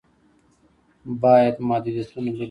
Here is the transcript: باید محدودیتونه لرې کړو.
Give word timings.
باید 1.23 1.55
محدودیتونه 1.67 2.25
لرې 2.29 2.35
کړو. 2.35 2.39